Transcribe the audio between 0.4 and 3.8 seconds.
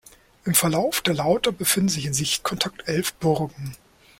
Im Verlauf der Lauter befinden sich in Sichtkontakt elf Burgen.